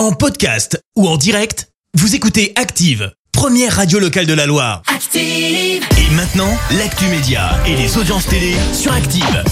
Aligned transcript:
En 0.00 0.12
podcast 0.12 0.82
ou 0.96 1.06
en 1.06 1.18
direct, 1.18 1.68
vous 1.92 2.14
écoutez 2.14 2.54
Active, 2.56 3.12
première 3.32 3.76
radio 3.76 3.98
locale 3.98 4.24
de 4.24 4.32
la 4.32 4.46
Loire. 4.46 4.80
Active. 4.86 5.86
Et 5.98 6.14
maintenant, 6.14 6.48
l'actu 6.78 7.04
média 7.08 7.50
et 7.66 7.76
les 7.76 7.98
audiences 7.98 8.24
télé 8.24 8.54
sur 8.72 8.94
Active. 8.94 9.44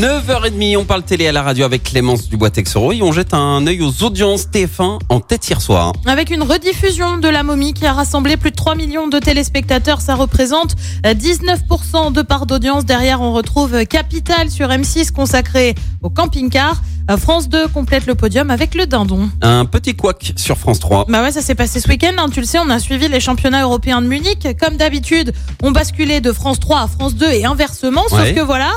9h30, 0.00 0.78
on 0.78 0.86
parle 0.86 1.02
télé 1.02 1.26
à 1.26 1.32
la 1.32 1.42
radio 1.42 1.66
avec 1.66 1.82
Clémence 1.82 2.30
Dubois-Texoro 2.30 2.92
et 2.92 3.02
on 3.02 3.12
jette 3.12 3.34
un 3.34 3.66
œil 3.66 3.82
aux 3.82 4.02
audiences 4.02 4.46
TF1 4.46 5.00
en 5.10 5.20
tête 5.20 5.46
hier 5.46 5.60
soir. 5.60 5.92
Avec 6.06 6.30
une 6.30 6.42
rediffusion 6.42 7.18
de 7.18 7.28
La 7.28 7.42
Momie 7.42 7.74
qui 7.74 7.84
a 7.84 7.92
rassemblé 7.92 8.38
plus 8.38 8.52
de 8.52 8.56
3 8.56 8.74
millions 8.74 9.08
de 9.08 9.18
téléspectateurs, 9.18 10.00
ça 10.00 10.14
représente 10.14 10.74
euh, 11.04 11.12
19% 11.12 12.12
de 12.14 12.22
part 12.22 12.46
d'audience. 12.46 12.86
Derrière, 12.86 13.20
on 13.20 13.34
retrouve 13.34 13.84
Capital 13.84 14.48
sur 14.48 14.68
M6 14.68 15.12
consacré 15.12 15.74
au 16.00 16.08
camping-car. 16.08 16.80
Euh, 17.10 17.16
France 17.16 17.48
2 17.48 17.68
complète 17.68 18.06
le 18.06 18.14
podium 18.14 18.50
avec 18.50 18.74
le 18.74 18.86
dindon. 18.86 19.28
Un 19.42 19.64
petit 19.64 19.94
couac 19.96 20.32
sur 20.36 20.56
France 20.56 20.78
3. 20.80 21.06
Bah 21.08 21.22
ouais, 21.22 21.32
ça 21.32 21.42
s'est 21.42 21.54
passé 21.54 21.80
ce 21.80 21.88
week-end. 21.88 22.12
hein. 22.18 22.26
Tu 22.32 22.40
le 22.40 22.46
sais, 22.46 22.58
on 22.58 22.70
a 22.70 22.78
suivi 22.78 23.08
les 23.08 23.20
championnats 23.20 23.62
européens 23.62 24.00
de 24.02 24.06
Munich. 24.06 24.46
Comme 24.60 24.76
d'habitude, 24.76 25.32
on 25.62 25.72
basculait 25.72 26.20
de 26.20 26.32
France 26.32 26.60
3 26.60 26.80
à 26.82 26.86
France 26.86 27.14
2 27.16 27.26
et 27.30 27.44
inversement. 27.44 28.02
Sauf 28.08 28.20
Ouais. 28.20 28.34
que 28.34 28.40
voilà. 28.40 28.70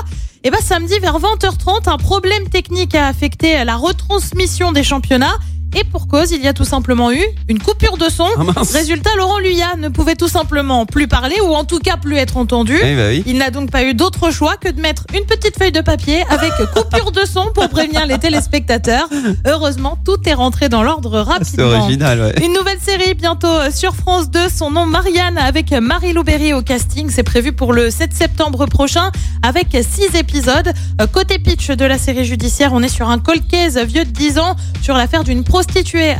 Et 0.44 0.50
bah 0.50 0.58
samedi 0.62 0.98
vers 1.00 1.18
20h30, 1.18 1.88
un 1.88 1.96
problème 1.98 2.48
technique 2.48 2.94
a 2.94 3.06
affecté 3.08 3.64
la 3.64 3.76
retransmission 3.76 4.72
des 4.72 4.84
championnats. 4.84 5.36
Et 5.78 5.84
pour 5.84 6.08
cause, 6.08 6.30
il 6.32 6.42
y 6.42 6.48
a 6.48 6.54
tout 6.54 6.64
simplement 6.64 7.12
eu 7.12 7.22
une 7.48 7.58
coupure 7.58 7.98
de 7.98 8.08
son. 8.08 8.26
Ah. 8.38 8.62
Résultat, 8.72 9.10
Laurent 9.18 9.38
Luyat 9.38 9.76
ne 9.76 9.90
pouvait 9.90 10.14
tout 10.14 10.26
simplement 10.28 10.86
plus 10.86 11.06
parler 11.06 11.36
ou 11.42 11.54
en 11.54 11.64
tout 11.64 11.80
cas 11.80 11.98
plus 11.98 12.16
être 12.16 12.38
entendu. 12.38 12.78
Eh 12.82 12.96
oui. 12.96 13.22
Il 13.26 13.36
n'a 13.36 13.50
donc 13.50 13.70
pas 13.70 13.84
eu 13.84 13.92
d'autre 13.92 14.30
choix 14.30 14.56
que 14.56 14.70
de 14.70 14.80
mettre 14.80 15.04
une 15.14 15.26
petite 15.26 15.58
feuille 15.58 15.72
de 15.72 15.82
papier 15.82 16.24
avec 16.30 16.50
coupure 16.74 17.12
de 17.12 17.26
son 17.26 17.50
pour 17.54 17.68
prévenir 17.68 18.06
les 18.06 18.16
téléspectateurs. 18.18 19.06
Heureusement, 19.46 19.98
tout 20.02 20.16
est 20.26 20.32
rentré 20.32 20.70
dans 20.70 20.82
l'ordre 20.82 21.26
Ah, 21.28 21.38
C'est 21.42 21.60
rapidement. 21.60 21.82
original, 21.82 22.20
ouais. 22.20 22.44
Une 22.46 22.54
nouvelle 22.54 22.80
série 22.80 23.12
bientôt 23.12 23.46
euh, 23.46 23.70
sur 23.70 23.94
France 23.94 24.30
2, 24.30 24.48
son 24.48 24.70
nom 24.70 24.86
Marianne 24.86 25.36
avec 25.36 25.72
Marie-Lou 25.72 26.22
Berry 26.24 26.54
au 26.54 26.62
casting. 26.62 27.10
C'est 27.10 27.22
prévu 27.22 27.52
pour 27.52 27.74
le 27.74 27.90
7 27.90 28.14
septembre 28.14 28.64
prochain 28.64 29.10
avec 29.42 29.72
6 29.72 30.16
épisodes. 30.16 30.72
Euh, 31.02 31.06
Côté 31.06 31.38
pitch 31.38 31.68
de 31.68 31.84
la 31.84 31.98
série 31.98 32.24
judiciaire, 32.24 32.70
on 32.72 32.82
est 32.82 32.88
sur 32.88 33.10
un 33.10 33.18
cold 33.18 33.46
case 33.46 33.76
vieux 33.76 34.06
de 34.06 34.10
10 34.10 34.38
ans 34.38 34.56
sur 34.80 34.96
l'affaire 34.96 35.22
d'une 35.22 35.44
prostituée 35.44 35.65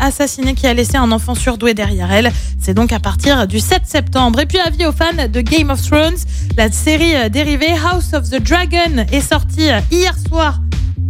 assassinée 0.00 0.54
qui 0.54 0.66
a 0.66 0.74
laissé 0.74 0.96
un 0.96 1.10
enfant 1.12 1.34
surdoué 1.34 1.74
derrière 1.74 2.12
elle. 2.12 2.30
C'est 2.60 2.74
donc 2.74 2.92
à 2.92 3.00
partir 3.00 3.46
du 3.46 3.60
7 3.60 3.82
septembre. 3.84 4.40
Et 4.40 4.46
puis 4.46 4.58
avis 4.58 4.86
aux 4.86 4.92
fans 4.92 5.28
de 5.28 5.40
Game 5.40 5.70
of 5.70 5.82
Thrones, 5.82 6.16
la 6.56 6.70
série 6.70 7.14
euh, 7.14 7.28
dérivée 7.28 7.72
House 7.72 8.12
of 8.12 8.28
the 8.28 8.42
Dragon 8.42 9.06
est 9.12 9.20
sortie 9.20 9.70
euh, 9.70 9.80
hier 9.90 10.14
soir 10.28 10.60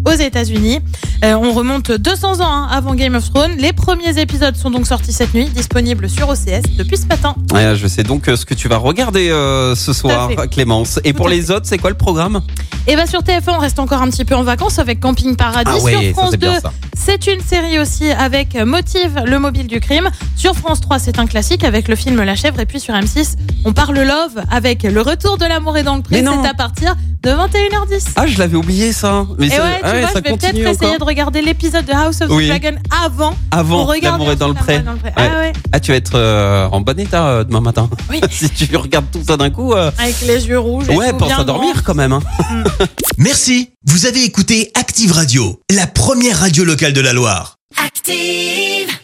aux 0.06 0.12
États-Unis. 0.12 0.80
Euh, 1.24 1.34
on 1.34 1.52
remonte 1.52 1.90
200 1.90 2.40
ans 2.40 2.44
hein, 2.46 2.68
avant 2.70 2.94
Game 2.94 3.14
of 3.14 3.30
Thrones. 3.30 3.56
Les 3.58 3.72
premiers 3.72 4.18
épisodes 4.20 4.54
sont 4.56 4.70
donc 4.70 4.86
sortis 4.86 5.12
cette 5.12 5.34
nuit, 5.34 5.48
disponibles 5.48 6.08
sur 6.08 6.28
OCS 6.28 6.76
depuis 6.76 6.96
ce 6.96 7.06
matin. 7.06 7.34
Ouais, 7.52 7.74
je 7.76 7.86
sais 7.86 8.02
donc 8.02 8.28
euh, 8.28 8.36
ce 8.36 8.44
que 8.44 8.54
tu 8.54 8.68
vas 8.68 8.76
regarder 8.76 9.30
euh, 9.30 9.74
ce 9.74 9.92
soir. 9.92 10.30
Clémence. 10.50 11.00
Et 11.04 11.12
Tout 11.12 11.18
pour 11.18 11.28
les 11.28 11.50
autres, 11.50 11.66
c'est 11.66 11.78
quoi 11.78 11.90
le 11.90 11.96
programme? 11.96 12.42
Et 12.86 12.94
bah 12.94 13.06
sur 13.06 13.20
TF1, 13.20 13.56
on 13.56 13.58
reste 13.58 13.80
encore 13.80 14.00
un 14.00 14.08
petit 14.10 14.24
peu 14.24 14.36
en 14.36 14.44
vacances 14.44 14.78
avec 14.78 15.00
Camping 15.00 15.34
Paradis. 15.34 15.70
Ah 15.74 15.82
ouais, 15.82 15.92
sur 15.92 16.12
France 16.12 16.30
c'est 16.30 16.36
2, 16.36 16.46
bien 16.50 16.60
ça. 16.60 16.72
c'est 16.96 17.26
une 17.26 17.41
série 17.41 17.80
aussi 17.80 18.08
avec 18.10 18.54
Motive, 18.54 19.22
le 19.26 19.41
mobile 19.41 19.66
du 19.66 19.80
crime. 19.80 20.08
Sur 20.36 20.54
France 20.54 20.80
3, 20.82 21.00
c'est 21.00 21.18
un 21.18 21.26
classique 21.26 21.64
avec 21.64 21.88
le 21.88 21.96
film 21.96 22.22
La 22.22 22.36
chèvre. 22.36 22.60
Et 22.60 22.66
puis 22.66 22.78
sur 22.78 22.94
M6, 22.94 23.34
on 23.64 23.72
parle 23.72 23.98
love 23.98 24.44
avec 24.52 24.84
le 24.84 25.00
retour 25.00 25.36
de 25.36 25.46
l'amour 25.46 25.76
et 25.76 25.82
dans 25.82 25.96
le 25.96 26.20
non. 26.22 26.42
C'est 26.42 26.48
à 26.48 26.54
partir 26.54 26.94
de 27.27 27.32
21h10. 27.32 28.05
Ah, 28.14 28.27
je 28.28 28.38
l'avais 28.38 28.56
oublié 28.56 28.92
ça. 28.92 29.27
Mais 29.38 29.48
et 29.48 29.50
ça, 29.50 29.64
ouais, 29.64 29.78
tu 29.78 29.80
ah 29.82 29.92
ouais, 29.92 30.00
vois, 30.00 30.08
ça 30.10 30.20
je 30.24 30.30
vais 30.30 30.36
peut-être 30.36 30.56
essayer 30.58 30.98
de 30.98 31.02
regarder 31.05 31.42
l'épisode 31.42 31.84
de 31.84 31.92
House 31.92 32.20
of 32.20 32.30
Oui. 32.30 32.44
the 32.44 32.48
Dragon 32.50 32.77
avant. 33.05 33.34
Avant 33.50 33.78
pour 33.80 33.88
regarder 33.88 34.19
L'amour 34.19 34.30
est 34.30 34.36
dans 34.36 34.48
le 34.48 34.55
pré. 34.55 34.77
L'amour 34.77 34.92
est 34.94 35.02
dans 35.02 35.08
le 35.08 35.12
pré. 35.12 35.22
Ouais. 35.22 35.30
Ah 35.34 35.38
ouais. 35.41 35.52
Ah, 35.72 35.80
tu 35.80 35.91
vas 35.91 35.97
être 35.97 36.14
euh, 36.14 36.69
en 36.70 36.80
bon 36.80 36.98
état 37.00 37.27
euh, 37.27 37.44
demain 37.44 37.60
matin. 37.60 37.91
Oui. 38.08 38.20
si 38.30 38.48
tu 38.50 38.77
regardes 38.77 39.10
tout 39.10 39.22
ça 39.27 39.36
d'un 39.36 39.50
coup. 39.50 39.72
euh, 39.72 39.91
Avec 39.98 40.20
les 40.20 40.47
yeux 40.47 40.60
rouges. 40.60 40.88
Ouais, 40.88 41.12
pense 41.12 41.27
bien 41.27 41.38
à 41.41 41.44
dormir 41.44 41.72
grand. 41.74 41.82
quand 41.84 41.94
même. 41.94 42.12
Hein. 42.12 42.22
Merci, 43.19 43.70
vous 43.87 44.06
avez 44.06 44.22
écouté 44.22 44.70
Active 44.75 45.10
Radio, 45.10 45.60
la 45.75 45.88
première 45.88 46.38
radio 46.38 46.64
locale 46.64 46.93
de 46.93 47.00
la 47.00 47.12
Loire. 47.12 47.56
Active. 47.84 48.97